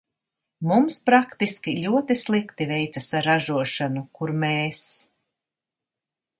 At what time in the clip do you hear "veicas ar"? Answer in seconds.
2.73-3.29